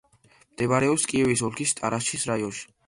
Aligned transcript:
მდებარეობს 0.53 1.05
კიევის 1.13 1.47
ოლქის 1.51 1.79
ტარაშჩის 1.83 2.29
რაიონში. 2.35 2.69